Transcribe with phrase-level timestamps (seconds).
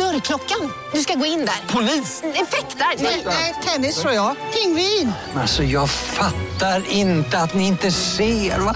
[0.00, 0.72] Dörrklockan.
[0.92, 1.74] Du ska gå in där.
[1.74, 2.22] Polis?
[2.34, 3.02] Effektar?
[3.26, 4.36] Nej, tennis tror jag.
[4.54, 5.12] Pingvin.
[5.34, 8.58] Alltså jag fattar inte att ni inte ser.
[8.58, 8.74] Va?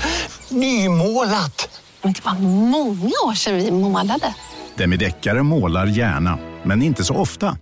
[0.49, 1.81] Nymålat!
[2.03, 4.35] Men det var många år sedan vi målade.
[4.75, 7.57] Demideckare målar gärna, men inte så ofta.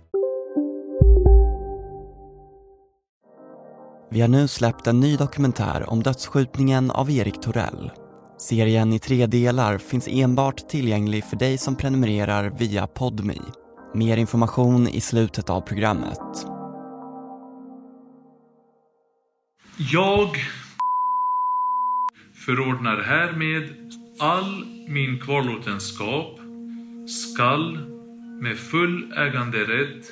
[4.11, 7.91] Vi har nu släppt en ny dokumentär om dödsskjutningen av Erik Torell.
[8.37, 13.41] Serien i tre delar finns enbart tillgänglig för dig som prenumererar via Podmi.
[13.95, 16.19] Mer information i slutet av programmet.
[19.77, 20.29] Jag
[22.45, 23.63] förordnar härmed
[24.19, 26.39] all min kvarlåtenskap
[27.07, 27.77] skall
[28.41, 30.05] med full äganderätt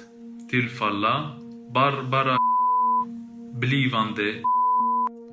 [0.49, 1.31] tillfalla
[1.73, 2.37] Barbara
[3.59, 4.33] blivande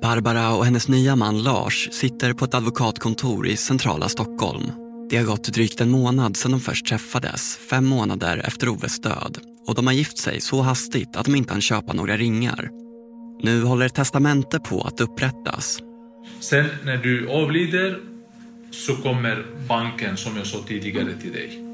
[0.01, 4.88] Barbara och hennes nya man Lars sitter på ett advokatkontor i centrala Stockholm.
[5.09, 9.37] Det har gått drygt en månad sedan de först träffades, fem månader efter Oves död.
[9.67, 12.69] Och de har gift sig så hastigt att de inte hann köpa några ringar.
[13.43, 15.79] Nu håller ett testamente på att upprättas.
[16.39, 17.99] Sen när du avlider
[18.71, 21.65] så kommer banken som jag sa tidigare till dig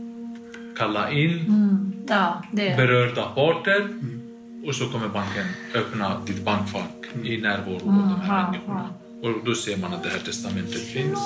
[0.77, 2.77] kalla in Ja, det...
[2.77, 3.89] berörda parter
[4.67, 8.89] och så kommer banken öppna ditt bankfack i närvaro av de här människorna.
[9.23, 11.19] Och då ser man att det här testamentet finns.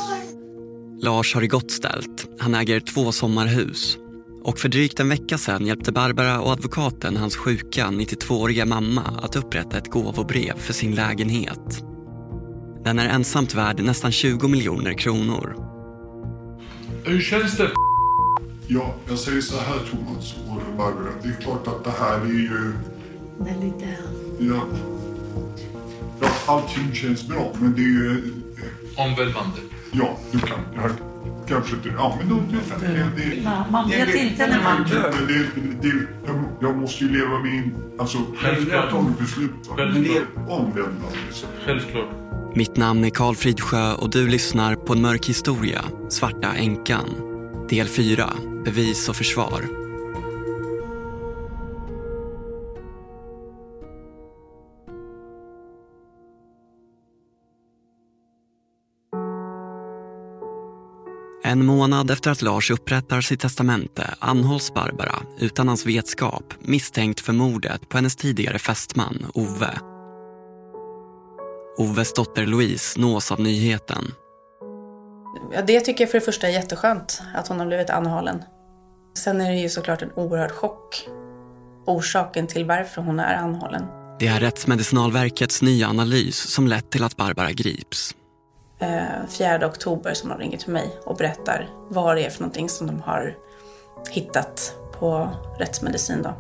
[1.02, 2.28] Lars har det gott ställt.
[2.40, 3.98] Han äger två sommarhus.
[4.44, 9.36] Och för drygt en vecka sedan hjälpte Barbara och advokaten hans sjuka 92-åriga mamma att
[9.36, 11.84] upprätta ett gåvobrev för sin lägenhet.
[12.84, 15.56] Den är ensamt värd nästan 20 miljoner kronor.
[17.04, 17.72] Hur känns det?
[18.68, 21.14] Ja, jag säger så här Thomas och Barbara.
[21.24, 22.74] Det är klart att det här är ju...
[23.40, 23.98] Det är lite...
[24.40, 24.66] Ja,
[26.22, 28.34] ja allting känns bra, men det är ju...
[28.96, 29.59] Omvälvande.
[29.92, 30.60] Ja, du kan...
[30.76, 30.92] Jag,
[31.48, 31.90] kanske inte...
[31.90, 32.36] Ja, men då...
[32.36, 35.14] Det, det, det, Ja, man vet inte när man dör.
[35.18, 37.76] Men det, det, jag, jag måste ju leva mig in...
[38.00, 38.90] Alltså, Självklart.
[38.90, 39.52] tagit beslut.
[39.78, 41.18] det omvändande.
[41.32, 41.48] så.
[41.66, 42.10] Självklart.
[42.56, 47.10] Mitt namn är Karl Fridsjö och du lyssnar på en mörk historia, Svarta änkan.
[47.70, 48.30] Del 4,
[48.66, 49.78] Bevis och försvar.
[61.44, 67.34] En månad efter att Lars upprättar sitt testamente anhålls Barbara, utan hans vetskap, misstänkt för
[67.34, 69.80] mordet på hennes tidigare fästman Ove.
[71.78, 74.14] Oves dotter Louise nås av nyheten.
[75.54, 78.44] Ja, det tycker jag för det första är jätteskönt, att hon har blivit anhållen.
[79.18, 81.08] Sen är det ju såklart en oerhörd chock.
[81.86, 83.84] Orsaken till varför hon är anhållen.
[84.20, 88.16] Det är Rättsmedicinalverkets nya analys som lett till att Barbara grips.
[88.81, 92.69] Eh, 4 oktober som de ringer till mig och berättar vad det är för någonting
[92.69, 93.38] som de har
[94.12, 95.29] hittat på
[95.59, 96.34] rättsmedicin då.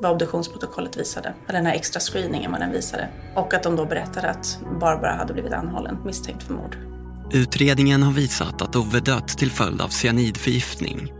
[0.00, 3.08] Vad obduktionsprotokollet visade, eller den här extra screeningen vad den visade.
[3.34, 6.76] Och att de då berättade att Barbara hade blivit anhållen misstänkt för mord.
[7.32, 11.12] Utredningen har visat att Ove dött till följd av cyanidförgiftning.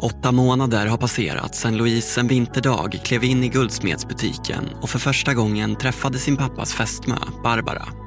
[0.00, 5.34] Åtta månader har passerat sedan Louise en vinterdag klev in i guldsmedsbutiken och för första
[5.34, 8.01] gången träffade sin pappas fästmö, Barbara.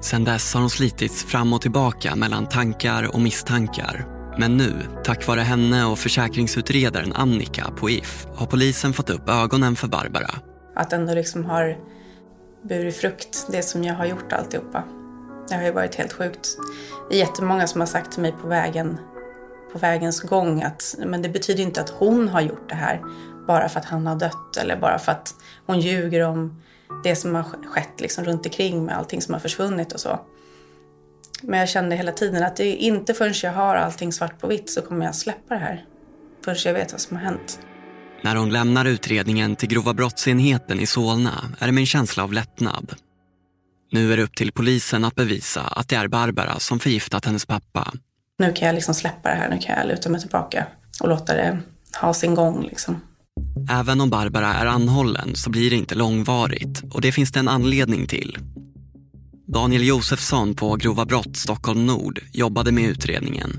[0.00, 4.06] Sedan dess har hon slitits fram och tillbaka mellan tankar och misstankar.
[4.38, 4.72] Men nu,
[5.04, 10.30] tack vare henne och försäkringsutredaren Annika på If, har polisen fått upp ögonen för Barbara.
[10.74, 11.78] Att ändå liksom har
[12.62, 14.84] burit frukt, det som jag har gjort alltihopa.
[15.48, 16.48] Det har ju varit helt sjukt.
[17.10, 18.98] Det är jättemånga som har sagt till mig på vägen,
[19.72, 23.00] på vägens gång att men det betyder inte att hon har gjort det här
[23.46, 25.34] bara för att han har dött eller bara för att
[25.66, 26.62] hon ljuger om
[27.04, 30.20] det som har skett liksom runt omkring med allting som har försvunnit och så.
[31.42, 34.46] Men jag kände hela tiden att det är inte förrän jag har allting svart på
[34.46, 35.84] vitt så kommer jag släppa det här.
[36.44, 37.60] Förrän jag vet vad som har hänt.
[38.22, 42.32] När hon lämnar utredningen till grova brottsenheten i Solna är det med en känsla av
[42.32, 42.94] lättnad.
[43.92, 47.46] Nu är det upp till polisen att bevisa att det är Barbara som förgiftat hennes
[47.46, 47.92] pappa.
[48.38, 50.66] Nu kan jag liksom släppa det här, nu kan jag luta mig tillbaka
[51.00, 51.58] och låta det
[52.00, 53.00] ha sin gång liksom.
[53.70, 57.48] Även om Barbara är anhållen så blir det inte långvarigt och det finns det en
[57.48, 58.38] anledning till.
[59.46, 63.50] Daniel Josefsson på Grova Brott Stockholm Nord jobbade med utredningen.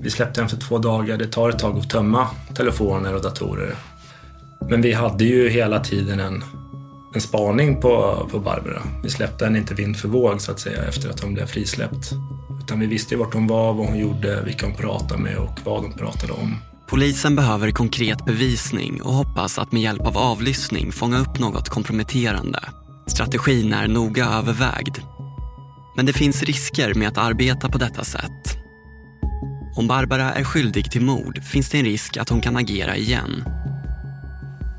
[0.00, 1.16] Vi släppte den för två dagar.
[1.16, 3.74] Det tar ett tag att tömma telefoner och datorer.
[4.70, 6.44] Men vi hade ju hela tiden en,
[7.14, 8.82] en spaning på, på Barbara.
[9.02, 12.12] Vi släppte henne inte vind för våg så att säga efter att hon blev frisläppt.
[12.62, 15.60] Utan vi visste ju vart hon var, vad hon gjorde, vilka hon pratade med och
[15.64, 16.56] vad hon pratade om.
[16.88, 22.60] Polisen behöver konkret bevisning och hoppas att med hjälp av avlyssning fånga upp något komprometterande.
[23.06, 24.98] Strategin är noga övervägd.
[25.96, 28.56] Men det finns risker med att arbeta på detta sätt.
[29.76, 33.44] Om Barbara är skyldig till mord finns det en risk att hon kan agera igen.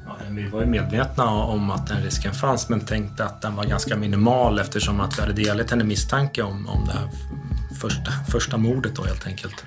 [0.05, 3.63] Ja, vi var ju medvetna om att den risken fanns men tänkte att den var
[3.63, 7.09] ganska minimal eftersom att vi hade delat henne misstanke om, om det här
[7.81, 9.65] första, första mordet då helt enkelt.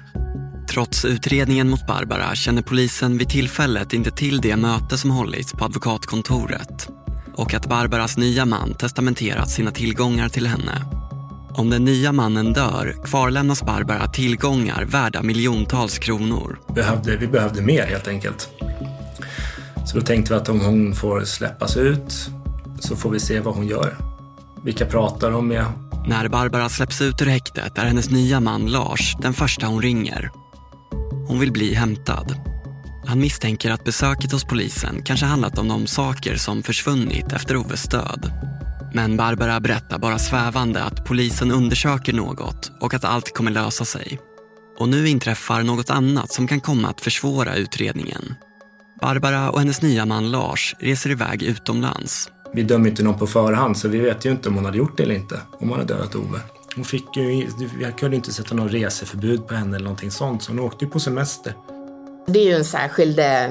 [0.70, 5.64] Trots utredningen mot Barbara känner polisen vid tillfället inte till det möte som hållits på
[5.64, 6.88] advokatkontoret
[7.34, 10.84] och att Barbaras nya man testamenterat sina tillgångar till henne.
[11.52, 16.58] Om den nya mannen dör kvarlämnas Barbara tillgångar värda miljontals kronor.
[16.74, 18.48] Behövde, vi behövde mer helt enkelt.
[19.86, 22.30] Så då tänkte vi att om hon får släppas ut
[22.80, 23.96] så får vi se vad hon gör.
[24.64, 25.64] Vilka pratar hon med?
[26.06, 30.30] När Barbara släpps ut ur häktet är hennes nya man Lars den första hon ringer.
[31.30, 32.34] Hon vill bli hämtad.
[33.06, 37.84] Han misstänker att besöket hos polisen kanske handlat om de saker som försvunnit efter Oves
[37.84, 38.32] död.
[38.94, 44.18] Men Barbara berättar bara svävande att polisen undersöker något och att allt kommer lösa sig.
[44.78, 48.34] Och nu inträffar något annat som kan komma att försvåra utredningen.
[49.00, 52.28] Barbara och hennes nya man Lars reser iväg utomlands.
[52.54, 54.96] Vi dömer inte någon på förhand så vi vet ju inte om hon hade gjort
[54.96, 55.40] det eller inte.
[55.52, 56.40] Om hon hade dödat Ove.
[56.76, 57.48] Hon fick ju,
[57.80, 60.90] jag kunde inte sätta något reseförbud på henne eller någonting sånt så hon åkte ju
[60.90, 61.54] på semester.
[62.26, 63.44] Det är ju en särskild eh,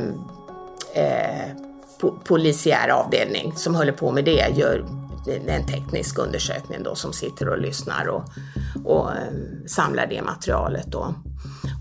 [0.94, 1.50] eh
[2.24, 4.48] polisiär avdelning som håller på med det.
[4.56, 4.86] Gör
[5.48, 8.24] en teknisk undersökning då som sitter och lyssnar och,
[8.86, 11.16] och eh, samlar det materialet då.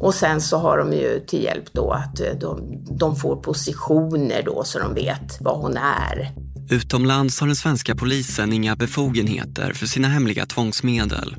[0.01, 4.43] Och sen så har de ju till hjälp då att eh, de, de får positioner
[4.43, 6.33] då så de vet vad hon är.
[6.71, 11.37] Utomlands har den svenska polisen inga befogenheter för sina hemliga tvångsmedel.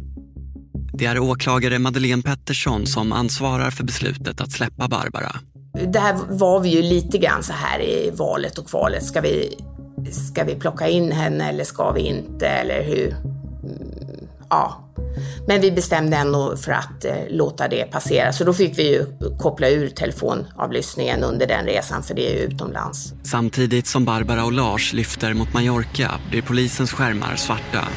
[0.93, 5.31] Det är åklagare Madeleine Pettersson som ansvarar för beslutet att släppa Barbara.
[5.73, 9.03] Där var vi ju lite grann så här i valet och kvalet.
[9.03, 9.57] Ska vi,
[10.11, 12.47] ska vi plocka in henne eller ska vi inte?
[12.47, 13.38] Eller hur?
[14.49, 14.85] Ja.
[15.47, 18.33] Men vi bestämde ändå för att eh, låta det passera.
[18.33, 19.05] Så då fick vi ju
[19.39, 23.13] koppla ur telefonavlyssningen under den resan, för det är ju utomlands.
[23.23, 27.87] Samtidigt som Barbara och Lars lyfter mot Mallorca blir polisens skärmar svarta.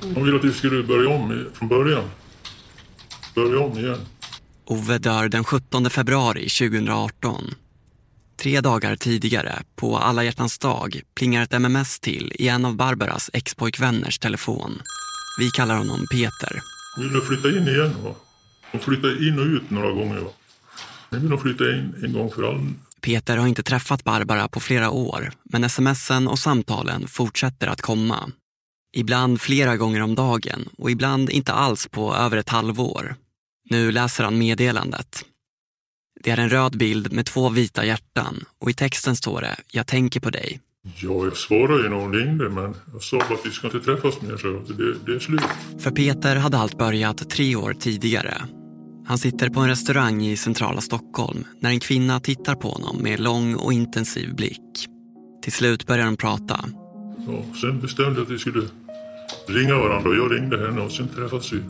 [0.00, 2.04] De ville att vi skulle börja om från början.
[3.34, 3.98] Börja om igen.
[4.66, 7.54] Ove dör den 17 februari 2018.
[8.36, 13.30] Tre dagar tidigare, på alla hjärtans dag, plingar ett MMS till i en av Barbaras
[13.32, 14.82] expojkvänners telefon.
[15.38, 16.62] Vi kallar honom Peter.
[16.98, 17.94] Vill du flytta in igen?
[18.04, 18.14] Va?
[18.72, 20.20] De flyttade in och ut några gånger.
[20.20, 20.30] Va?
[21.10, 22.60] Nu vill de flytta in en gång för alla.
[23.00, 28.30] Peter har inte träffat Barbara på flera år, men smsen och samtalen fortsätter att komma.
[28.96, 33.16] Ibland flera gånger om dagen och ibland inte alls på över ett halvår.
[33.70, 35.24] Nu läser han meddelandet.
[36.24, 39.86] Det är en röd bild med två vita hjärtan och i texten står det “Jag
[39.86, 40.60] tänker på dig”.
[40.96, 43.80] Ja, jag svarade ju när hon ringde men jag sa bara att vi ska inte
[43.80, 45.40] träffas mer så det, det är slut.
[45.78, 48.34] För Peter hade allt börjat tre år tidigare.
[49.06, 53.20] Han sitter på en restaurang i centrala Stockholm när en kvinna tittar på honom med
[53.20, 54.88] lång och intensiv blick.
[55.42, 56.64] Till slut börjar de prata.
[57.26, 58.68] Ja, sen bestämde jag att vi skulle
[59.48, 61.60] ringa varandra och jag ringde henne och sen träffades vi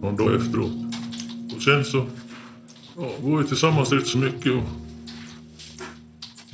[0.00, 0.72] någon dag efteråt.
[1.56, 2.06] Och sen så
[2.96, 4.52] ja, var vi tillsammans rätt så mycket.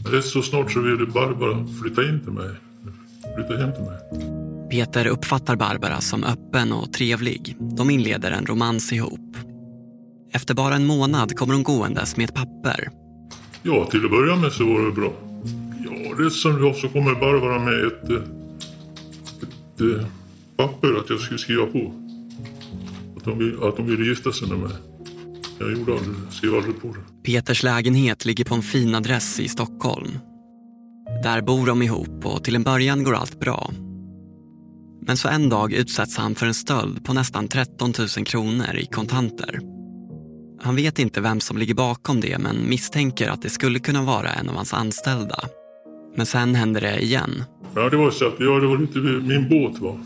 [0.04, 2.50] Och rätt så snart så ville Barbara flytta in till mig.
[3.36, 3.98] Flytta hem till mig.
[4.70, 7.56] Peter uppfattar Barbara som öppen och trevlig.
[7.58, 9.36] De inleder en romans ihop.
[10.32, 12.88] Efter bara en månad kommer hon gåendes med ett papper.
[13.62, 15.12] Ja, till att börja med så var det bra.
[15.84, 18.28] Ja, rätt som det så kommer Barbara med ett, ett,
[19.80, 20.06] ett,
[20.56, 21.94] papper att jag skulle skriva på.
[23.16, 24.72] Att de, vill, att de ville gifta sig med mig.
[25.58, 27.22] Jag gjorde aldrig, skrev aldrig på det.
[27.22, 30.18] Peters lägenhet ligger på en fin adress i Stockholm.
[31.22, 33.70] Där bor de ihop och till en början går allt bra.
[35.02, 38.86] Men så en dag utsätts han för en stöld på nästan 13 000 kronor i
[38.86, 39.60] kontanter.
[40.60, 44.32] Han vet inte vem som ligger bakom det men misstänker att det skulle kunna vara
[44.32, 45.40] en av hans anställda.
[46.16, 47.44] Men sen händer det igen.
[47.74, 50.00] Ja, det var så att ja, det var lite min båt var.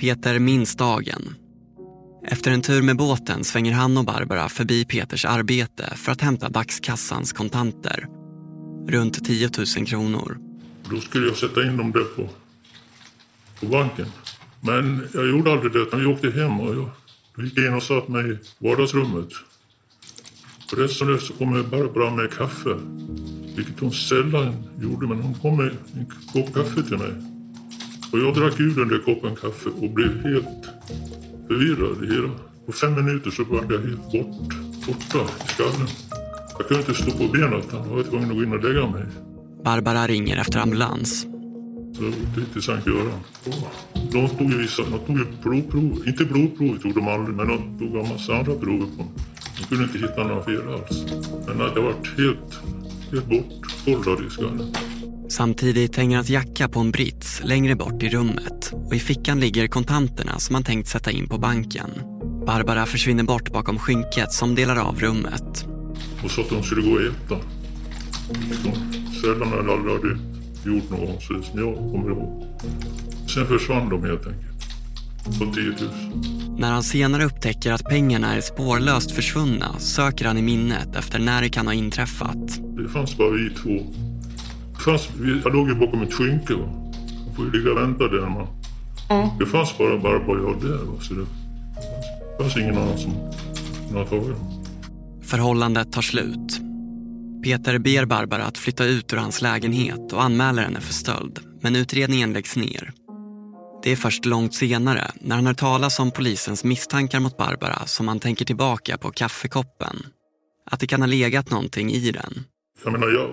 [0.00, 1.34] Peter minns dagen
[2.30, 6.48] efter en tur med båten svänger han och Barbara förbi Peters arbete för att hämta
[6.48, 8.06] dagskassans kontanter.
[8.88, 10.38] Runt 10 000 kronor.
[10.90, 12.28] Då skulle jag sätta in dem där på,
[13.60, 14.06] på banken.
[14.60, 16.90] Men jag gjorde aldrig det, utan vi åkte hem och jag
[17.36, 19.28] då gick jag in och satt mig i vardagsrummet.
[20.72, 22.78] Och rätt som det så kom Barbara med kaffe,
[23.56, 27.12] vilket hon sällan gjorde, men hon kom med en kopp kaffe till mig.
[28.12, 30.68] Och jag drack ur den där koppen kaffe och blev helt
[31.48, 32.10] förvirrad.
[32.12, 32.30] Hela.
[32.66, 34.52] På fem minuter så var jag helt bort,
[34.86, 35.88] borta i skallen.
[36.58, 39.04] Jag kunde inte stå på benen utan var tvungen att gå in och lägga mig.
[39.64, 41.26] Barbara ringer efter ambulans.
[41.96, 42.02] Så
[42.34, 43.20] det till Sankt Göran.
[44.12, 47.78] De tog ju vissa, de tog ju blodprov, inte blodprov tog de aldrig, men de
[47.78, 49.04] tog en massa andra prover på
[49.58, 51.04] De kunde inte hitta några fel alls.
[51.46, 52.60] Men jag varit helt,
[53.10, 54.74] helt bortkollad i skallen.
[55.28, 59.66] Samtidigt hänger hans jacka på en brits längre bort i rummet och i fickan ligger
[59.66, 61.90] kontanterna som han tänkt sätta in på banken.
[62.46, 65.66] Barbara försvinner bort bakom skynket som delar av rummet.
[66.24, 67.44] Och sa att de skulle gå och äta.
[69.22, 70.18] Sällan eller aldrig hade
[70.64, 72.46] gjort gång så som jag kommer ihåg.
[73.34, 74.48] Sen försvann de helt enkelt.
[75.38, 76.58] På 10 000.
[76.58, 81.42] När han senare upptäcker att pengarna är spårlöst försvunna söker han i minnet efter när
[81.42, 82.76] det kan ha inträffat.
[82.76, 84.07] Det fanns bara vi två.
[84.78, 85.08] Det fanns,
[85.44, 86.54] jag låg ju bakom ett skynke.
[86.54, 86.66] Va?
[87.26, 88.28] Man får ju ligga och vänta där.
[88.28, 88.46] Man.
[89.10, 89.28] Mm.
[89.38, 90.84] Det fanns bara Barbara och jag där.
[90.84, 91.00] Va?
[91.00, 91.26] Så det
[92.38, 93.12] fanns ingen annan som
[93.86, 94.64] kunde ha tagit dem.
[95.22, 96.60] Förhållandet tar slut.
[97.44, 101.38] Peter ber Barbara att flytta ut ur hans lägenhet och anmäler henne för stöld.
[101.60, 102.92] Men utredningen läggs ner.
[103.82, 108.08] Det är först långt senare, när han hör talas om polisens misstankar mot Barbara som
[108.08, 109.96] han tänker tillbaka på kaffekoppen.
[110.70, 112.44] Att det kan ha legat någonting i den.
[112.84, 113.30] Jag menar, jag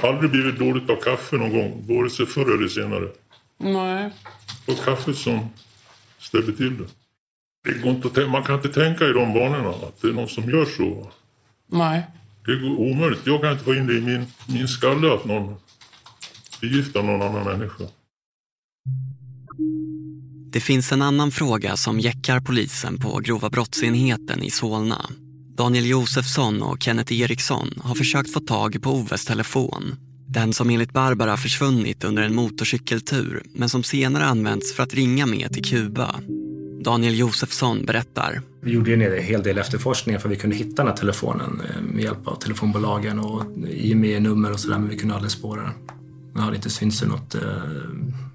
[0.00, 3.08] har aldrig blivit dåligt av kaffe någon gång, vare sig förr eller senare.
[3.58, 4.10] Nej.
[4.66, 5.48] Och kaffet som
[6.18, 6.84] ställer till det.
[7.64, 10.28] det går inte att man kan inte tänka i de banorna, att det är någon
[10.28, 11.10] som gör så.
[11.66, 12.02] Nej.
[12.46, 13.20] Det är omöjligt.
[13.24, 15.56] Jag kan inte få in det i min, min skalle att någon
[16.60, 17.84] förgiftar någon annan människa.
[20.52, 25.10] Det finns en annan fråga som jäckar polisen på grova brottsenheten i Solna.
[25.56, 29.96] Daniel Josefsson och Kenneth Eriksson har försökt få tag på Oves telefon.
[30.26, 35.26] Den som enligt Barbara försvunnit under en motorcykeltur men som senare använts för att ringa
[35.26, 36.20] med till Kuba.
[36.84, 38.42] Daniel Josefsson berättar.
[38.60, 41.82] Vi gjorde en hel del efterforskningar för att vi kunde hitta den här telefonen eh,
[41.82, 45.72] med hjälp av telefonbolagen och IME-nummer och sådär men vi kunde aldrig spåra den.
[46.34, 47.40] Det hade inte synts i något eh,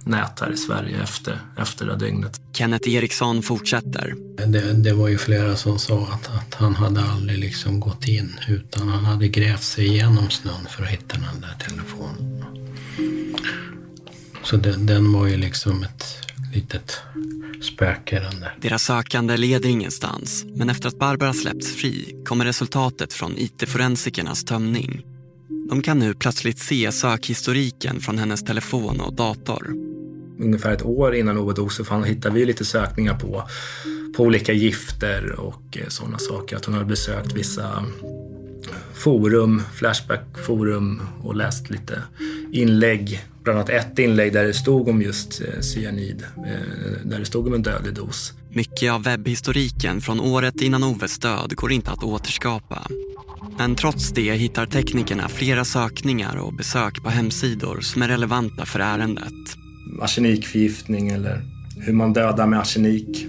[0.06, 2.42] nät här i Sverige efter, efter det dygnet.
[2.58, 4.16] Kenneth Eriksson fortsätter.
[4.48, 8.40] Det, det var ju flera som sa att, att han hade aldrig liksom gått in
[8.48, 12.46] utan han hade grävt sig igenom snön för att hitta den där telefonen.
[14.44, 16.04] Så den, den var ju liksom ett
[16.54, 17.02] litet
[17.62, 18.56] spöke den där.
[18.62, 25.06] Deras sökande leder ingenstans men efter att Barbara släppts fri kommer resultatet från IT-forensikernas tömning.
[25.70, 29.97] De kan nu plötsligt se sökhistoriken från hennes telefon och dator.
[30.40, 33.44] Ungefär ett år innan Ove dog så hittade vi lite sökningar på,
[34.18, 36.56] på olika gifter och eh, sådana saker.
[36.56, 37.86] Att hon hade besökt vissa
[38.94, 42.02] forum, Flashback-forum och läst lite
[42.52, 43.24] inlägg.
[43.44, 47.48] Bland annat ett inlägg där det stod om just eh, cyanid, eh, där det stod
[47.48, 48.34] om en dödlig dos.
[48.50, 52.88] Mycket av webbhistoriken från året innan Oves död går inte att återskapa.
[53.58, 58.80] Men trots det hittar teknikerna flera sökningar och besök på hemsidor som är relevanta för
[58.80, 59.67] ärendet.
[60.02, 61.42] Arsenikförgiftning eller
[61.78, 63.26] hur man dödar med arsenik.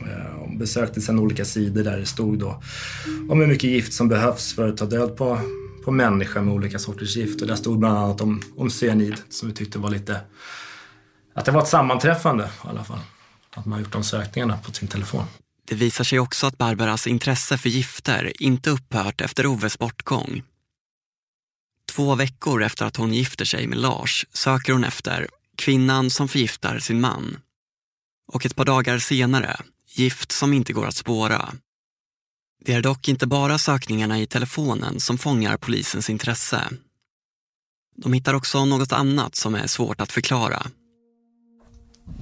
[0.00, 2.62] Eh, hon besökte sedan olika sidor där det stod då
[3.28, 5.40] om hur mycket gift som behövs för att ta död på,
[5.84, 7.42] på människor med olika sorters gift.
[7.42, 10.20] Och där stod bland annat om, om cyanid som vi tyckte var lite...
[11.34, 13.00] Att det var ett sammanträffande i alla fall.
[13.54, 15.24] Att man gjort de sökningarna på sin telefon.
[15.68, 20.42] Det visar sig också att Barbaras intresse för gifter inte upphört efter Oves bortgång.
[21.92, 26.78] Två veckor efter att hon gifter sig med Lars söker hon efter kvinnan som förgiftar
[26.78, 27.36] sin man.
[28.32, 29.56] Och ett par dagar senare,
[29.94, 31.52] gift som inte går att spåra.
[32.64, 36.64] Det är dock inte bara sökningarna i telefonen som fångar polisens intresse.
[37.96, 40.66] De hittar också något annat som är svårt att förklara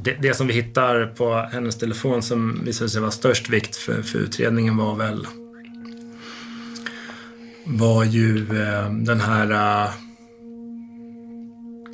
[0.03, 4.03] det, det, som vi hittar på hennes telefon som visade sig vara störst vikt för,
[4.03, 5.27] för utredningen var väl
[7.65, 9.91] var ju eh, den här eh,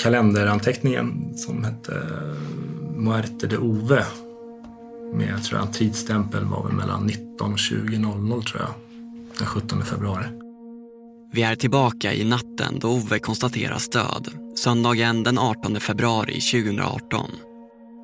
[0.02, 4.04] kalenderanteckningen som hette eh, Muerte de Ove.
[5.14, 8.74] Med, jag tror jag, tidsstämpel var väl mellan 19 och 20.00 tror jag.
[9.38, 10.24] Den 17 februari.
[11.32, 14.28] Vi är tillbaka i natten då Ove konstateras död.
[14.56, 17.30] Söndagen den 18 februari 2018.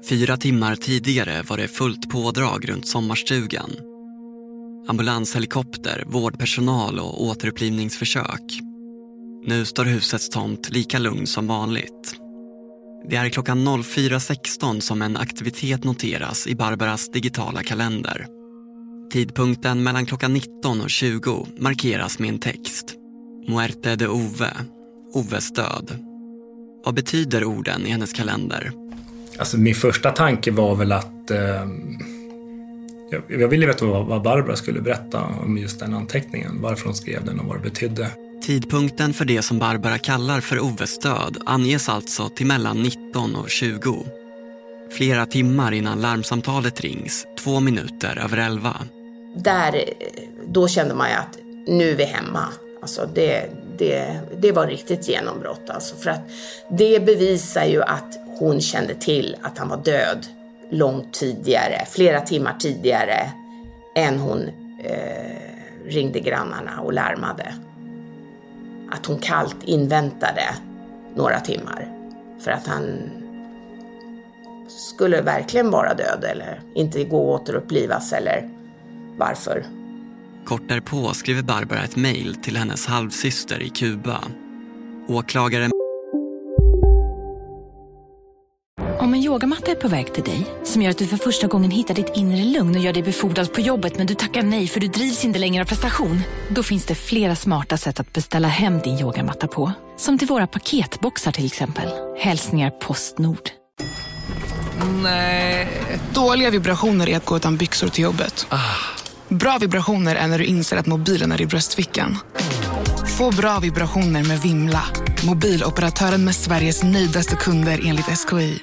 [0.08, 3.70] Fyra timmar tidigare var det fullt pådrag runt sommarstugan.
[4.88, 8.67] Ambulanshelikopter, vårdpersonal och återupplivningsförsök.
[9.48, 12.16] Nu står husets tomt lika lugn som vanligt.
[13.10, 18.26] Det är klockan 04.16 som en aktivitet noteras i Barbaras digitala kalender.
[19.12, 22.94] Tidpunkten mellan klockan 19 och 20 markeras med en text.
[23.48, 24.50] Muerte de Ove,
[25.14, 25.98] Oves död.
[26.84, 28.72] Vad betyder orden i hennes kalender?
[29.38, 31.66] Alltså min första tanke var väl att eh,
[33.10, 36.58] jag, jag ville veta vad, vad Barbara skulle berätta om just den anteckningen.
[36.60, 38.10] Varför hon skrev den och vad det betydde.
[38.48, 43.50] Tidpunkten för det som Barbara kallar för Oves död anges alltså till mellan 19 och
[43.50, 44.06] 20.
[44.90, 48.76] Flera timmar innan larmsamtalet rings, två minuter över elva.
[49.34, 49.84] Där,
[50.46, 52.44] då kände man ju att nu är vi hemma.
[52.82, 55.96] Alltså det, det, det var riktigt genombrott alltså.
[55.96, 56.30] För att
[56.70, 60.26] det bevisar ju att hon kände till att han var död
[60.70, 63.30] långt tidigare, flera timmar tidigare
[63.94, 64.42] än hon
[64.84, 67.54] eh, ringde grannarna och larmade.
[68.90, 70.54] Att hon kallt inväntade
[71.14, 71.88] några timmar
[72.40, 73.10] för att han
[74.68, 78.50] skulle verkligen vara död eller inte gå att återupplivas eller
[79.16, 79.64] varför.
[80.44, 84.24] Kort därpå skriver Barbara ett mejl till hennes halvsyster i Kuba.
[85.08, 85.70] Åklagaren
[89.38, 92.12] yogamatta är på väg till dig, som gör att du för första gången hittar ditt
[92.14, 95.24] inre lugn och gör dig befordrad på jobbet men du tackar nej för du drivs
[95.24, 96.20] inte längre av prestation.
[96.48, 99.72] Då finns det flera smarta sätt att beställa hem din yogamatta på.
[99.96, 101.88] Som till våra paketboxar till exempel.
[102.18, 103.50] Hälsningar Postnord.
[105.02, 105.68] Nej.
[106.14, 108.46] Dåliga vibrationer är att gå utan byxor till jobbet.
[109.28, 112.18] Bra vibrationer är när du inser att mobilen är i bröstfickan.
[113.18, 114.84] Få bra vibrationer med Vimla.
[115.26, 118.62] Mobiloperatören med Sveriges nöjdaste kunder enligt SKI.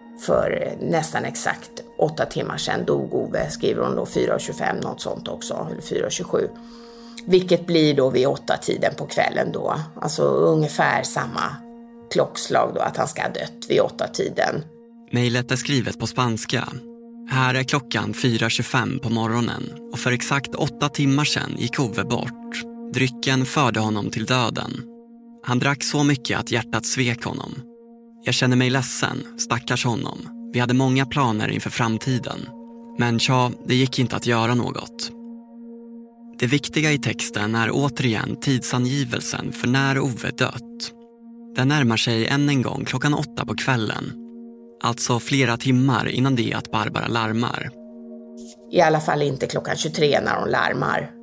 [0.25, 5.67] För nästan exakt åtta timmar sedan dog Ove, skriver hon då 4.25 något sånt också,
[5.71, 6.49] eller 4.27.
[7.25, 11.55] Vilket blir då vid åtta tiden på kvällen då, alltså ungefär samma
[12.11, 14.63] klockslag då att han ska ha dött vid åtta tiden.
[15.11, 16.67] Mejlet är skrivet på spanska.
[17.29, 22.63] Här är klockan 4.25 på morgonen och för exakt åtta timmar sedan gick Ove bort.
[22.93, 24.71] Drycken förde honom till döden.
[25.43, 27.70] Han drack så mycket att hjärtat svek honom.
[28.23, 30.49] Jag känner mig ledsen, stackars honom.
[30.53, 32.49] Vi hade många planer inför framtiden.
[32.97, 35.11] Men tja, det gick inte att göra något.
[36.39, 40.91] Det viktiga i texten är återigen tidsangivelsen för när Ove dött.
[41.55, 44.13] Den närmar sig än en gång klockan åtta på kvällen.
[44.83, 47.69] Alltså flera timmar innan det att Barbara larmar.
[48.71, 51.20] I alla fall inte klockan 23 när hon larmar.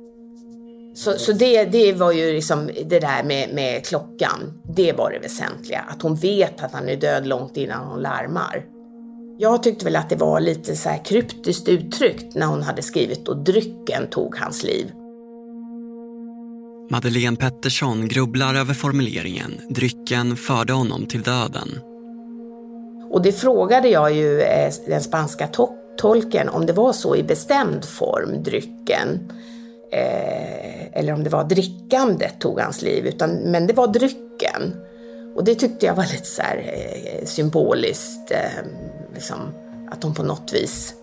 [0.99, 5.19] Så, så det, det var ju liksom det där med, med klockan, det var det
[5.19, 5.85] väsentliga.
[5.87, 8.65] Att hon vet att han är död långt innan hon larmar.
[9.37, 13.27] Jag tyckte väl att det var lite så här kryptiskt uttryckt när hon hade skrivit
[13.27, 14.91] och drycken tog hans liv.
[16.89, 21.79] Madeleine Pettersson grubblar över formuleringen drycken förde honom till döden.
[23.09, 27.23] Och det frågade jag ju eh, den spanska to tolken om det var så i
[27.23, 29.31] bestämd form, drycken.
[29.91, 34.75] Eh, eller om det var drickandet tog hans liv, utan, men det var drycken.
[35.35, 38.65] Och det tyckte jag var lite så här, eh, symboliskt, eh,
[39.13, 39.39] liksom,
[39.91, 40.93] att hon på något vis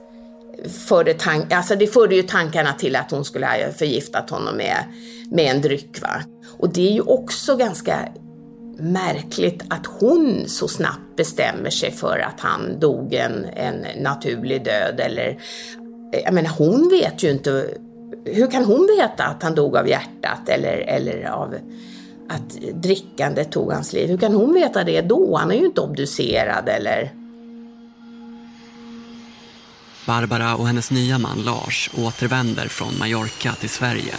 [0.89, 4.77] förde, tank alltså det förde ju tankarna till att hon skulle ha förgiftat honom med,
[5.31, 6.03] med en dryck.
[6.03, 6.23] Va?
[6.59, 8.09] Och det är ju också ganska
[8.79, 15.01] märkligt att hon så snabbt bestämmer sig för att han dog en, en naturlig död.
[15.01, 15.29] Eller,
[16.13, 17.69] eh, jag menar, hon vet ju inte
[18.25, 21.55] hur kan hon veta att han dog av hjärtat eller, eller av
[22.29, 22.51] att
[22.83, 24.09] drickande tog hans liv?
[24.09, 25.37] Hur kan hon veta det då?
[25.37, 27.13] Han är ju inte obducerad eller...
[30.07, 34.15] Barbara och hennes nya man Lars återvänder från Mallorca till Sverige.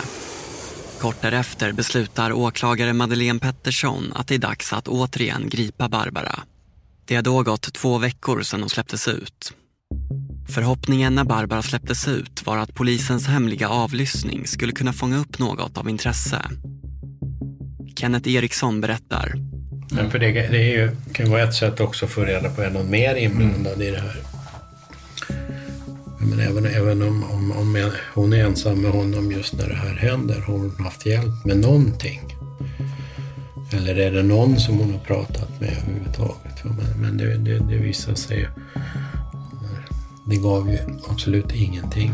[1.00, 6.40] Kort därefter beslutar åklagare Madeleine Pettersson att det är dags att återigen gripa Barbara.
[7.06, 9.54] Det har då gått två veckor sedan hon släpptes ut.
[10.50, 15.78] Förhoppningen när Barbara släpptes ut var att polisens hemliga avlyssning skulle kunna fånga upp något
[15.78, 16.42] av intresse.
[17.96, 19.34] Kenneth Eriksson berättar.
[19.92, 22.50] Men för det, det är ju, kan ju vara ett sätt också att få reda
[22.50, 23.88] på är någon mer inblandad mm.
[23.88, 24.18] i det här.
[26.20, 29.96] Men även, även om, om, om hon är ensam med honom just när det här
[29.96, 32.22] händer, har hon haft hjälp med någonting?
[33.74, 36.64] Eller är det någon som hon har pratat med överhuvudtaget?
[36.64, 38.48] Men, men det, det, det visar sig
[40.30, 42.14] det gav ju absolut ingenting.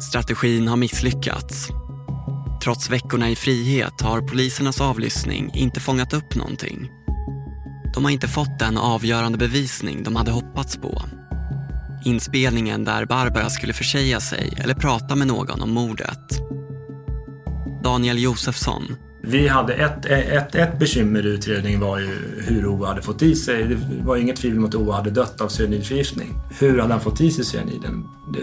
[0.00, 1.68] Strategin har misslyckats.
[2.64, 6.90] Trots veckorna i frihet har polisernas avlyssning inte fångat upp någonting.
[7.94, 11.02] De har inte fått den avgörande bevisning de hade hoppats på.
[12.04, 16.40] Inspelningen där Barbara skulle försäga sig eller prata med någon om mordet.
[17.82, 23.02] Daniel Josefsson, vi hade ett, ett, ett bekymmer i utredningen var ju hur Ove hade
[23.02, 23.64] fått i sig.
[23.64, 26.34] Det var inget tvivel om att Ove hade dött av cyanidförgiftning.
[26.58, 28.08] Hur hade han fått i sig cyaniden?
[28.32, 28.42] Det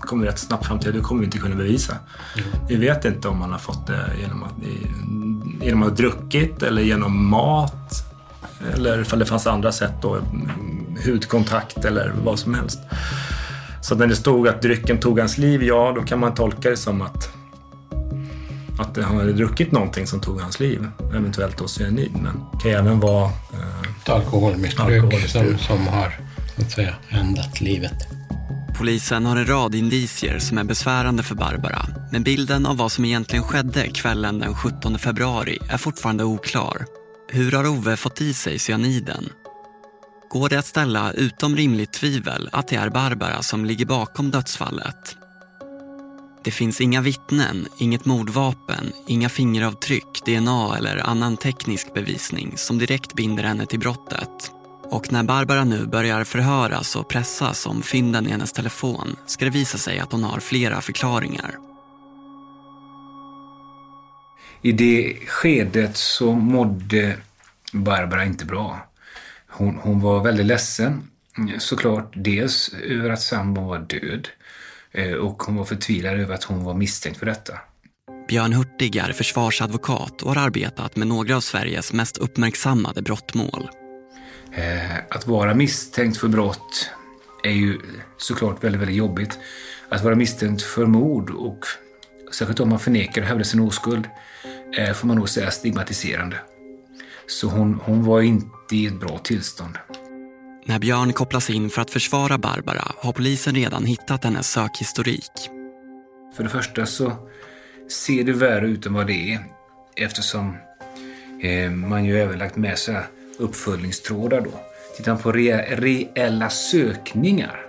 [0.00, 0.92] kom vi rätt snabbt fram till.
[0.92, 1.92] Det kommer vi inte kunna bevisa.
[2.36, 2.48] Mm.
[2.68, 4.54] Vi vet inte om han har fått det genom att,
[5.62, 8.04] genom att ha druckit eller genom mat.
[8.74, 10.18] Eller ifall det fanns andra sätt då,
[11.06, 12.78] hudkontakt eller vad som helst.
[13.82, 16.76] Så när det stod att drycken tog hans liv, ja då kan man tolka det
[16.76, 17.37] som att
[18.78, 20.88] att han hade druckit någonting som tog hans liv.
[21.14, 25.60] Eventuellt då cyanid, men det kan även vara eh, ett alkoholmissbruk, alkoholmissbruk.
[25.60, 26.12] Som, som har
[26.56, 28.08] så att säga ändat livet.
[28.78, 31.86] Polisen har en rad indicier som är besvärande för Barbara.
[32.12, 36.84] Men bilden av vad som egentligen skedde kvällen den 17 februari är fortfarande oklar.
[37.28, 39.28] Hur har Ove fått i sig cyaniden?
[40.30, 45.17] Går det att ställa utom rimligt tvivel att det är Barbara som ligger bakom dödsfallet?
[46.48, 53.14] Det finns inga vittnen, inget mordvapen, inga fingeravtryck, DNA eller annan teknisk bevisning som direkt
[53.14, 54.52] binder henne till brottet.
[54.82, 59.50] Och när Barbara nu börjar förhöras och pressas om fynden i hennes telefon ska det
[59.50, 61.54] visa sig att hon har flera förklaringar.
[64.62, 67.16] I det skedet så mådde
[67.72, 68.88] Barbara inte bra.
[69.48, 71.10] Hon, hon var väldigt ledsen,
[71.58, 72.12] såklart.
[72.16, 74.28] Dels över att sambon var död
[75.20, 77.58] och hon var förtvivlad över att hon var misstänkt för detta.
[78.28, 83.70] Björn Hurtig är försvarsadvokat och har arbetat med några av Sveriges mest uppmärksammade brottmål.
[84.52, 86.90] Eh, att vara misstänkt för brott
[87.44, 87.78] är ju
[88.16, 89.38] såklart väldigt, väldigt jobbigt.
[89.88, 91.64] Att vara misstänkt för mord och
[92.32, 94.08] särskilt om man förnekar och hävdar sin oskuld
[94.94, 96.36] får man nog säga stigmatiserande.
[97.26, 99.78] Så hon, hon var inte i ett bra tillstånd.
[100.68, 105.32] När Björn kopplas in för att försvara Barbara har polisen redan hittat hennes sökhistorik.
[106.36, 107.28] För det första så
[108.06, 109.44] ser det värre ut än vad det är
[109.96, 110.56] eftersom
[111.42, 112.96] eh, man ju även lagt med sig
[113.38, 114.50] uppföljningstrådar då.
[114.96, 117.66] Tittar man på re reella sökningar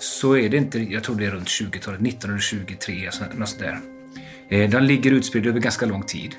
[0.00, 3.80] så är det inte, jag tror det är runt 20-talet, 1923, alltså något sånt där.
[4.48, 6.34] Eh, den ligger utspridd över ganska lång tid.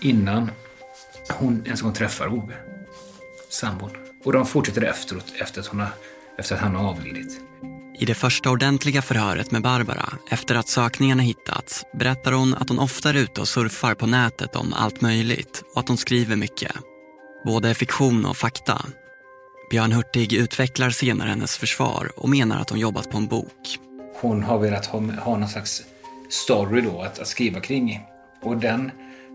[0.00, 0.50] Innan
[1.28, 2.54] hon ens gång träffar Ove,
[3.48, 4.05] sambon.
[4.26, 5.88] Och de fortsätter efteråt efter att, hon har,
[6.38, 7.40] efter att han har avlidit.
[7.98, 12.78] I det första ordentliga förhöret med Barbara efter att sökningarna hittats berättar hon att hon
[12.78, 16.72] ofta är ute och surfar på nätet om allt möjligt och att hon skriver mycket.
[17.44, 18.82] Både fiktion och fakta.
[19.70, 23.78] Björn Hurtig utvecklar senare hennes försvar och menar att hon jobbat på en bok.
[24.20, 25.82] Hon har velat ha, ha någon slags
[26.30, 28.00] story då att, att skriva kring.
[28.42, 28.90] Och den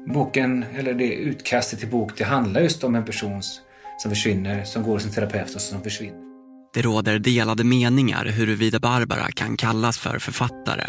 [0.07, 3.61] boken, eller det utkastet till bok, det handlar just om en persons
[4.01, 6.19] som försvinner, som går en terapeut och som försvinner.
[6.73, 10.87] Det råder delade meningar huruvida Barbara kan kallas för författare.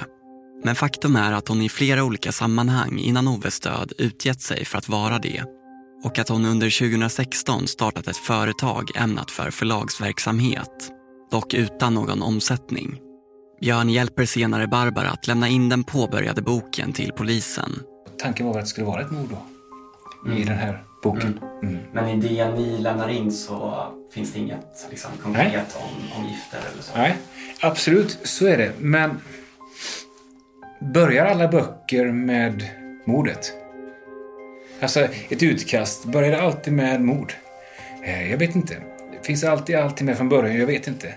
[0.65, 4.79] Men faktum är att hon i flera olika sammanhang innan Oves död utgett sig för
[4.79, 5.45] att vara det.
[6.05, 10.91] Och att hon under 2016 startat ett företag ämnat för förlagsverksamhet.
[11.31, 13.01] Dock utan någon omsättning.
[13.61, 17.79] Björn hjälper senare Barbara att lämna in den påbörjade boken till polisen.
[18.19, 19.43] Tanken var att det skulle vara ett mord då.
[20.27, 20.43] Mm.
[20.43, 21.41] I den här boken.
[21.63, 21.75] Mm.
[21.75, 21.85] Mm.
[21.93, 26.59] Men i det ni lämnar in så finns det inget liksom, konkret om, om gifter
[26.73, 26.93] eller så?
[26.97, 27.17] Nej,
[27.61, 28.73] absolut så är det.
[28.79, 29.21] Men
[30.81, 32.65] börjar alla böcker med
[33.05, 33.53] mordet?
[34.81, 37.33] Alltså ett utkast, börjar det alltid med mord?
[38.05, 38.77] Eh, jag vet inte.
[39.23, 40.57] Finns alltid alltid med från början?
[40.57, 41.15] Jag vet inte.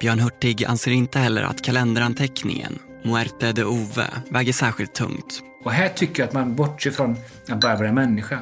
[0.00, 5.42] Björn Hurtig anser inte heller att kalenderanteckningen Muerte de Ove väger särskilt tungt.
[5.64, 7.16] Och här tycker jag att man bortser från
[7.48, 8.38] att Barbara är människa.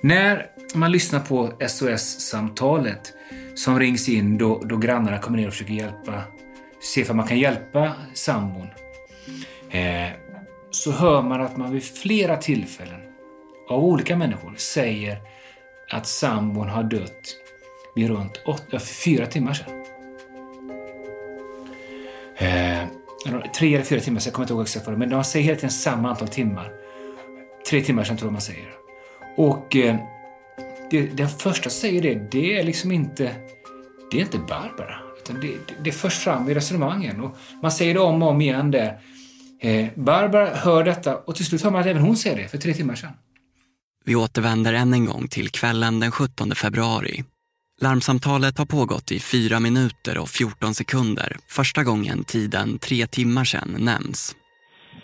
[0.00, 3.12] När man lyssnar på SOS-samtalet
[3.54, 6.22] som rings in då, då grannarna kommer ner och försöker hjälpa,
[6.80, 8.66] se om man kan hjälpa sambon,
[9.70, 10.08] eh,
[10.70, 13.00] så hör man att man vid flera tillfällen
[13.68, 15.18] av olika människor säger
[15.90, 17.36] att sambon har dött
[17.94, 19.84] vid runt åtta, fyra timmar sedan.
[22.36, 22.88] Eh,
[23.58, 25.44] tre eller fyra timmar, sedan, jag kommer inte ihåg exakt vad det men de säger
[25.44, 26.72] hela tiden samma antal timmar.
[27.70, 28.77] Tre timmar sedan tror jag man säger.
[29.38, 29.96] Och eh,
[30.90, 33.34] det, den första säger det, det är liksom inte,
[34.10, 34.96] det är inte Barbara.
[35.22, 37.20] utan det, det, det förs fram i resonemangen.
[37.20, 38.98] Och man säger det om och om igen där.
[39.60, 42.58] Eh, Barbara hör detta och till slut hör man att även hon säger det för
[42.58, 43.12] tre timmar sedan.
[44.04, 47.24] Vi återvänder än en gång till kvällen den 17 februari.
[47.80, 51.36] Larmsamtalet har pågått i 4 minuter och 14 sekunder.
[51.48, 54.36] Första gången tiden tre timmar sedan nämns.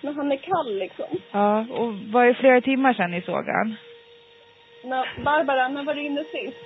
[0.02, 1.06] Men han är kall liksom.
[1.32, 3.76] Ja, och var det flera timmar sedan ni såg han?
[4.84, 6.56] När, Barbara, när var du inne sist?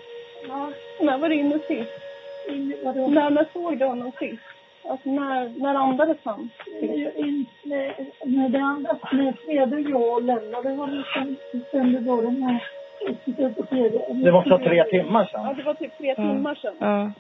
[0.49, 0.73] Ja.
[1.01, 1.93] När var du inne sist?
[2.49, 4.43] När, när såg du honom sist?
[4.89, 6.51] Alltså när, när andades han?
[8.25, 11.37] När det andades, när Freda och jag lämnade honom sen
[11.69, 12.63] stämde då de här
[14.25, 15.45] Det måste vara tre timmar sedan.
[15.47, 16.75] Ja, det var typ tre timmar sedan.
[16.79, 17.13] Ja.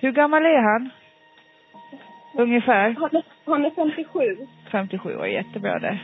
[0.00, 0.90] Hur gammal är han?
[2.38, 2.90] Ungefär?
[2.90, 4.36] Han är, han är 57.
[4.72, 5.98] 57 år, jättebra det.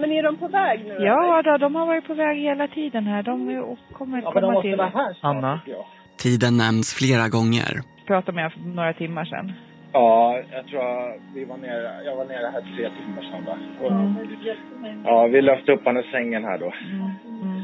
[0.00, 0.94] Men är de på väg nu?
[1.00, 3.22] Ja, då, de har varit på väg hela tiden här.
[3.22, 4.76] De är- kommer Ja, komma till...
[4.76, 5.60] vara här Anna?
[5.66, 5.84] jag.
[6.18, 7.72] Tiden nämns flera gånger.
[8.06, 9.52] Pratade med honom för några timmar sedan.
[9.92, 13.56] Ja, jag tror jag- vi var nere, jag var nere här tre timmar sedan va?
[13.82, 15.02] Och, Mm.
[15.04, 16.72] Ja, vi löste upp honom ur sängen här då.
[16.90, 17.62] Mm.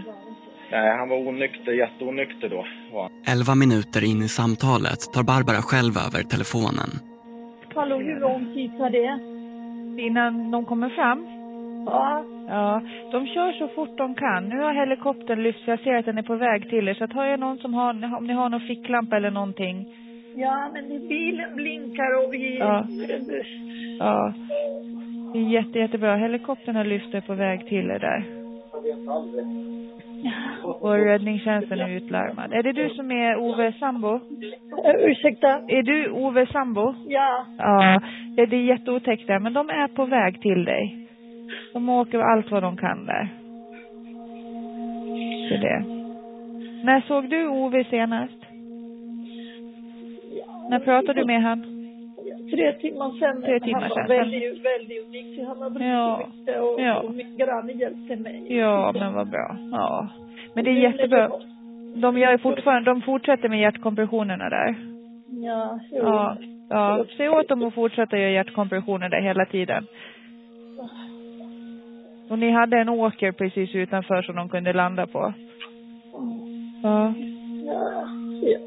[0.70, 2.66] Nej, han var onykter, jätteonykter då.
[3.32, 6.90] Elva minuter in i samtalet tar Barbara själv över telefonen.
[7.74, 9.18] Hallå, hur lång tid tar det?
[10.02, 11.26] Innan de kommer fram?
[11.86, 12.24] Ja.
[12.48, 14.44] Ja, de kör så fort de kan.
[14.48, 16.94] Nu har helikoptern lyft, jag ser att den är på väg till er.
[16.94, 19.86] Så att har jag någon som har, om ni har någon ficklampa eller någonting.
[20.36, 22.58] Ja, men bilen blinkar och vi...
[22.58, 22.86] Ja.
[23.98, 24.32] Ja.
[25.32, 26.16] Det är jätte, jättebra.
[26.16, 28.24] Helikoptern har lyft er på väg till er där.
[30.62, 32.52] Och räddningstjänsten är utlarmad.
[32.52, 34.20] Är det du som är Ove sambo?
[34.98, 35.48] ursäkta?
[35.48, 36.94] Är du Ove sambo?
[37.06, 37.46] Ja.
[37.58, 38.00] Ja,
[38.36, 39.38] det är jätteotäckt där.
[39.38, 41.03] Men de är på väg till dig.
[41.72, 43.28] De åker allt vad de kan där.
[45.50, 45.84] Är det.
[46.84, 48.38] När såg du Ove senast?
[50.70, 51.62] När pratade du med han?
[52.50, 53.42] Tre timmar sen.
[53.42, 55.40] Tre timmar han var väldigt, väldigt unik.
[55.46, 56.28] Han har brutit Ja.
[56.38, 57.00] mycket och, Ja.
[57.00, 58.56] och min granne hjälpte mig.
[58.56, 59.56] Ja, men vad bra.
[59.72, 60.08] Ja.
[60.54, 61.30] Men det är jättebra.
[61.96, 64.74] De gör fortfarande, de fortsätter med hjärtkompressionerna där.
[65.28, 65.98] Ja, jo.
[66.02, 66.36] Ja.
[66.70, 69.86] Ja, se åt dem att fortsätta göra hjärtkompressioner där hela tiden.
[72.34, 75.32] Och ni hade en åker precis utanför som de kunde landa på.
[76.82, 77.12] Ja.
[77.66, 78.08] Ja.
[78.42, 78.58] Ja.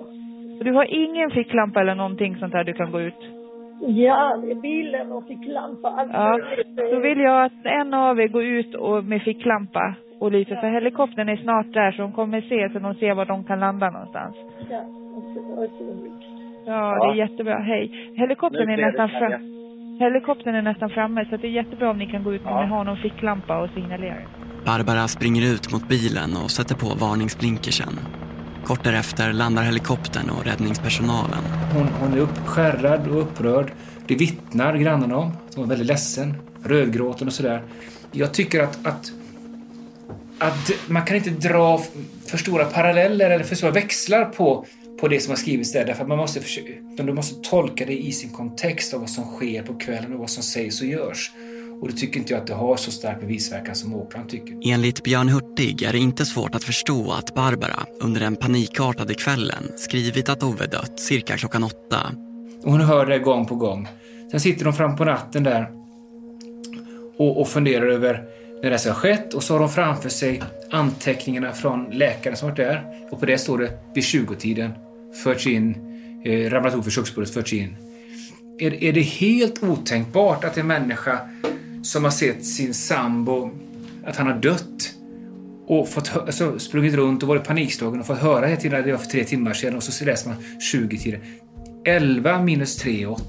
[0.63, 3.21] Du har ingen ficklampa eller någonting sånt där du kan gå ut?
[3.81, 5.87] Ja, det är bilen och ficklampa.
[5.87, 6.39] Allt Ja,
[6.91, 10.67] då vill jag att en av er går ut och med ficklampa och lite, för
[10.67, 13.89] helikoptern är snart där så de kommer se så de ser var de kan landa
[13.89, 14.35] någonstans.
[14.69, 14.81] Ja.
[16.65, 17.57] Ja, det är jättebra.
[17.57, 18.11] Hej.
[18.15, 19.29] Helikoptern är nästan Nadja.
[19.29, 19.56] fram.
[19.99, 22.67] Helikoptern är nästan framme så det är jättebra om ni kan gå ut om ni
[22.67, 24.17] har någon ficklampa och signalera.
[24.65, 27.99] Barbara springer ut mot bilen och sätter på varningsblinkersen.
[28.65, 31.43] Kort därefter landar helikoptern och räddningspersonalen.
[31.73, 33.71] Hon, hon är uppskärrad och upprörd.
[34.07, 35.31] Det vittnar grannarna om.
[35.55, 36.33] Hon är väldigt ledsen,
[36.63, 37.61] rödgråten och sådär.
[38.11, 39.11] Jag tycker att, att,
[40.39, 41.77] att man kan inte dra
[42.29, 44.65] för stora paralleller eller för stora växlar på,
[44.99, 45.85] på det som har skrivits där.
[45.85, 49.23] Därför att man måste, försöka, du måste tolka det i sin kontext av vad som
[49.23, 51.31] sker på kvällen och vad som sägs och görs.
[51.81, 54.73] Och det tycker inte jag att det har så stark bevisverkan som åklagaren tycker.
[54.73, 59.71] Enligt Björn Hurtig är det inte svårt att förstå att Barbara under den panikartade kvällen
[59.77, 61.99] skrivit att Ove dött cirka klockan åtta.
[62.63, 63.87] Och hon hör det gång på gång.
[64.31, 65.71] Sen sitter de fram på natten där
[67.17, 68.23] och, och funderar över
[68.63, 72.49] när det ska ha skett och så har de framför sig anteckningarna från läkaren som
[72.49, 72.83] varit där.
[73.11, 74.71] Och på det står det vid 20-tiden
[75.23, 75.75] förts in,
[76.25, 77.75] eh, ramlat ihop vid köksbordet, förts in.
[78.59, 81.19] Är, är det helt otänkbart att en människa
[81.83, 83.51] som har sett sin sambo,
[84.05, 84.93] att han har dött
[85.67, 88.91] och fått, alltså, sprungit runt och varit panikslagen och fått höra hela tiden att det
[88.91, 90.37] var för tre timmar sedan och så läser man
[90.73, 91.21] 20-tiden.
[91.85, 93.23] 11 minus 3 är 8.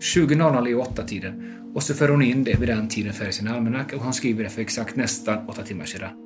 [0.00, 1.52] 20.00 är 8-tiden.
[1.74, 4.44] Och så för hon in det vid den tiden för sin almanacka och hon skriver
[4.44, 6.25] det för exakt nästan 8 timmar sedan.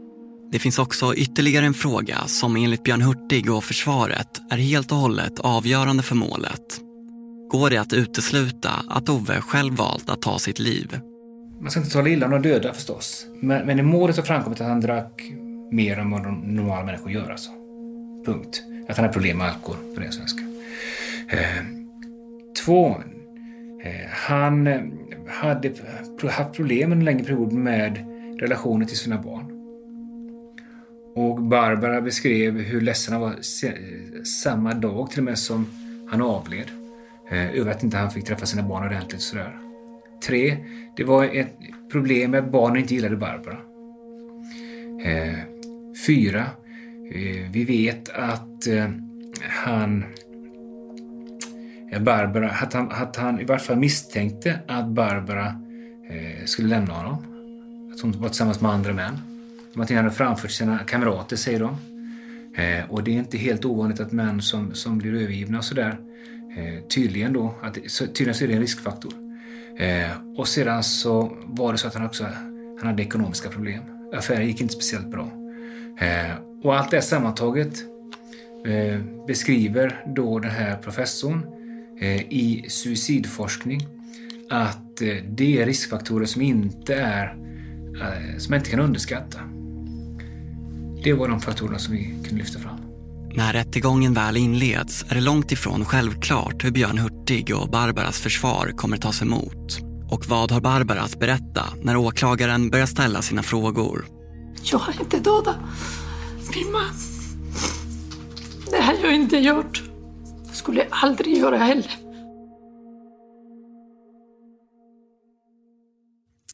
[0.53, 4.99] Det finns också ytterligare en fråga som enligt Björn Hurtig och försvaret är helt och
[4.99, 6.81] hållet avgörande för målet.
[7.51, 11.01] Går det att utesluta att Ove själv valt att ta sitt liv?
[11.61, 13.27] Man ska inte tala illa om de döda förstås.
[13.41, 15.23] Men, men i målet har framkommit att han drack
[15.71, 17.51] mer än vad normala människor gör alltså.
[18.27, 18.63] Punkt.
[18.89, 20.41] Att han har problem med alkohol på det svenska.
[21.29, 21.65] Eh,
[22.65, 22.89] två.
[23.85, 24.81] Eh, han eh,
[25.29, 25.73] hade
[26.31, 27.99] haft problem en längre period med
[28.41, 29.60] relationen till sina barn.
[31.15, 35.67] Och Barbara beskrev hur ledsen han var se- samma dag till och med som
[36.11, 36.71] han avled.
[37.31, 39.59] Eh, över att inte han fick träffa sina barn ordentligt sådär.
[40.27, 40.57] Tre,
[40.97, 41.57] det var ett
[41.93, 43.59] problem med att barnen inte gillade Barbara.
[45.05, 45.39] Eh,
[46.07, 46.47] fyra,
[47.15, 48.67] eh, vi vet att
[49.65, 50.05] han
[52.01, 55.55] Barbara, att han, att han i varje fall misstänkte att Barbara
[56.45, 57.25] skulle lämna honom.
[57.95, 59.19] Att hon var tillsammans med andra män.
[59.87, 61.77] Som han hade framfört sina kamrater, säger de.
[62.63, 65.99] Eh, och det är inte helt ovanligt att män som, som blir övergivna och sådär,
[66.57, 69.13] eh, tydligen då, att, så, tydligen så är det en riskfaktor.
[69.79, 72.27] Eh, och sedan så var det så att han också
[72.81, 73.83] han hade ekonomiska problem.
[74.15, 75.31] Affären gick inte speciellt bra.
[76.01, 77.75] Eh, och allt det sammantaget
[78.67, 81.47] eh, beskriver då den här professorn
[82.01, 83.87] eh, i suicidforskning
[84.51, 87.37] att eh, det är riskfaktorer som inte är
[88.39, 89.50] som man inte kan underskatta.
[91.03, 92.81] Det var de faktorerna som vi kunde lyfta fram.
[93.35, 98.73] När rättegången väl inleds är det långt ifrån självklart hur Björn Hurtig och Barbaras försvar
[98.77, 99.79] kommer tas emot.
[100.11, 104.07] Och vad har Barbara att berätta när åklagaren börjar ställa sina frågor?
[104.63, 105.57] Jag har inte dödat
[106.55, 106.91] min man.
[108.71, 109.83] Det har jag inte gjort.
[110.53, 111.97] Skulle aldrig göra heller.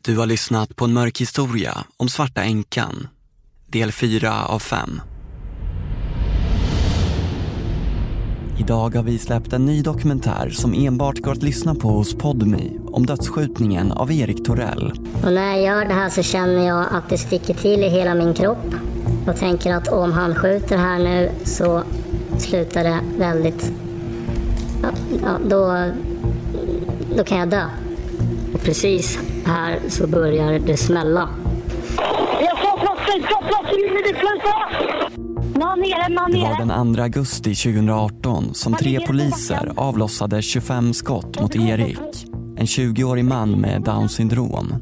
[0.04, 3.08] Du har lyssnat på en mörk historia om Svarta änkan.
[3.68, 5.00] Del 4 av 5.
[8.58, 12.78] Idag har vi släppt en ny dokumentär som enbart går att lyssna på hos Podmi
[12.86, 14.92] om dödsskjutningen av Erik Torell.
[15.24, 18.14] Och när jag gör det här så känner jag att det sticker till i hela
[18.14, 18.74] min kropp.
[19.26, 21.82] Och tänker att om han skjuter här nu så
[22.38, 23.72] slutar det väldigt...
[24.82, 24.88] Ja,
[25.22, 25.90] ja, då,
[27.16, 27.64] då kan jag dö.
[28.54, 31.28] Och precis här så börjar det smälla.
[36.32, 41.98] Det var den 2 augusti 2018 som tre poliser avlossade 25 skott mot Erik.
[42.56, 44.74] En 20-årig man med Downs syndrom.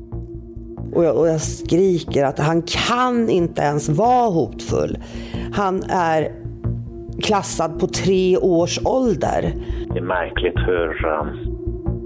[0.94, 4.98] Och jag, och jag skriker att han kan inte ens vara hotfull.
[5.52, 6.28] Han är
[7.22, 9.52] klassad på tre års ålder.
[9.92, 11.28] Det är märkligt hur um,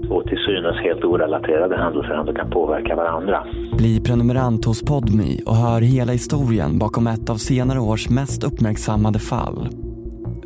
[0.07, 3.43] två till synes helt orelaterade händelser ändå kan påverka varandra.
[3.79, 9.19] Bli prenumerant hos Podmi och hör hela historien bakom ett av senare års mest uppmärksammade
[9.19, 9.69] fall.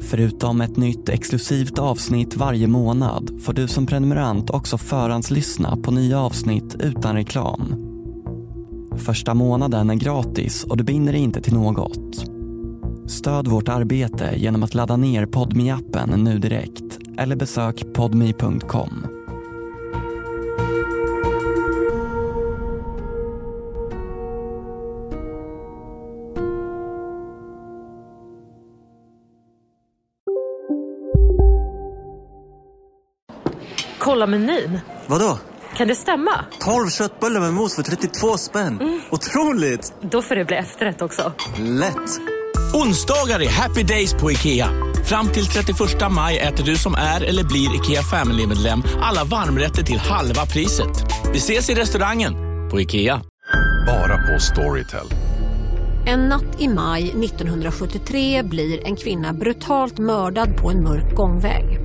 [0.02, 6.20] Förutom ett nytt exklusivt avsnitt varje månad får du som prenumerant också förhandslyssna på nya
[6.20, 7.76] avsnitt utan reklam.
[8.98, 12.26] Första månaden är gratis och du binder dig inte till något.
[13.08, 19.13] Stöd vårt arbete genom att ladda ner podmi appen nu direkt eller besök podmi.com.
[34.04, 34.80] Kolla menyn.
[35.08, 35.38] Vadå?
[35.78, 36.32] Kan det stämma?
[36.60, 38.82] 12 köttbullar med mos för 32 spänn.
[38.82, 39.02] Mm.
[39.10, 39.94] Otroligt!
[40.02, 41.34] Då får det bli efterrätt också.
[41.60, 42.20] Lätt!
[42.74, 44.70] Onsdagar är happy days på IKEA.
[45.06, 50.00] Fram till 31 maj äter du som är eller blir IKEA Family-medlem alla varmrätter till
[50.00, 51.04] halva priset.
[51.32, 52.34] Vi ses i restaurangen
[52.72, 53.22] på IKEA.
[53.88, 55.08] Bara på Storytel.
[56.06, 61.83] En natt i maj 1973 blir en kvinna brutalt mördad på en mörk gångväg.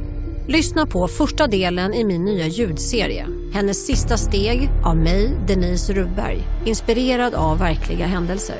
[0.51, 3.27] Lyssna på första delen i min nya ljudserie.
[3.53, 6.43] Hennes sista steg av mig, Denise Rubberg.
[6.67, 8.57] Inspirerad av verkliga händelser.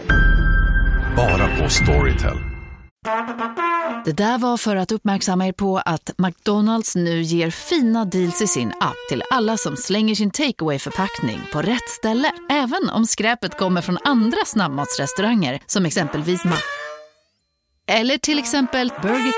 [1.17, 2.37] Bara på Storytel.
[4.05, 8.47] Det där var för att uppmärksamma er på att McDonalds nu ger fina deals i
[8.47, 12.33] sin app till alla som slänger sin takeaway förpackning på rätt ställe.
[12.51, 16.57] Även om skräpet kommer från andra snabbmatsrestauranger som exempelvis Ma...
[17.87, 19.35] Eller till exempel Burger...